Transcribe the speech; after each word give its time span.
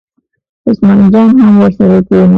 عثمان 0.69 0.99
جان 1.13 1.29
هم 1.45 1.53
ورسره 1.61 1.99
کېناست. 2.07 2.29